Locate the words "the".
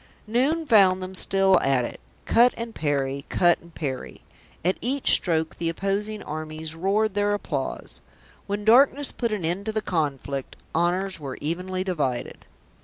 5.57-5.69, 9.71-9.79